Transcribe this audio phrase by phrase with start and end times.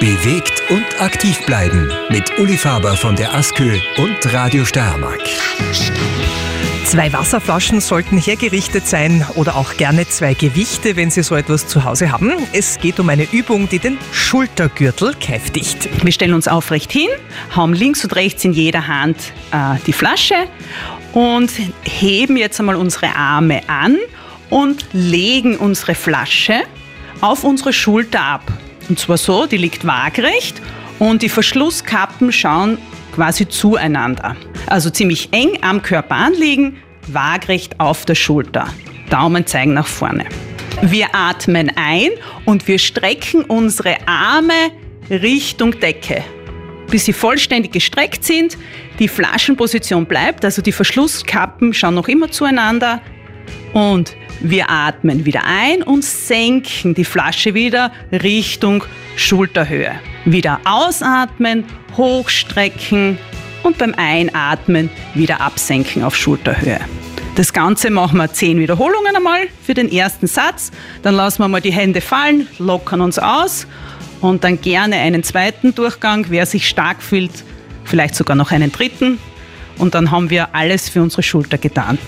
[0.00, 5.20] Bewegt und aktiv bleiben mit Uli Faber von der Askö und Radio Steiermark.
[6.86, 11.84] Zwei Wasserflaschen sollten hergerichtet sein oder auch gerne zwei Gewichte, wenn Sie so etwas zu
[11.84, 12.32] Hause haben.
[12.54, 15.90] Es geht um eine Übung, die den Schultergürtel kräftigt.
[16.02, 17.10] Wir stellen uns aufrecht hin,
[17.50, 19.18] haben links und rechts in jeder Hand
[19.52, 20.46] äh, die Flasche
[21.12, 23.98] und heben jetzt einmal unsere Arme an
[24.48, 26.62] und legen unsere Flasche
[27.20, 28.50] auf unsere Schulter ab.
[28.90, 30.60] Und zwar so, die liegt waagrecht
[30.98, 32.76] und die Verschlusskappen schauen
[33.14, 34.34] quasi zueinander.
[34.66, 36.76] Also ziemlich eng am Körper anliegen,
[37.06, 38.66] waagrecht auf der Schulter.
[39.08, 40.26] Daumen zeigen nach vorne.
[40.82, 42.10] Wir atmen ein
[42.46, 44.72] und wir strecken unsere Arme
[45.08, 46.24] Richtung Decke,
[46.90, 48.58] bis sie vollständig gestreckt sind.
[48.98, 53.00] Die Flaschenposition bleibt, also die Verschlusskappen schauen noch immer zueinander.
[53.72, 58.84] Und wir atmen wieder ein und senken die Flasche wieder Richtung
[59.16, 59.92] Schulterhöhe.
[60.24, 61.64] Wieder ausatmen,
[61.96, 63.18] hochstrecken
[63.62, 66.80] und beim Einatmen wieder absenken auf Schulterhöhe.
[67.36, 70.70] Das Ganze machen wir 10 Wiederholungen einmal für den ersten Satz.
[71.02, 73.66] Dann lassen wir mal die Hände fallen, lockern uns aus
[74.20, 76.26] und dann gerne einen zweiten Durchgang.
[76.28, 77.30] Wer sich stark fühlt,
[77.84, 79.18] vielleicht sogar noch einen dritten.
[79.78, 81.98] Und dann haben wir alles für unsere Schulter getan.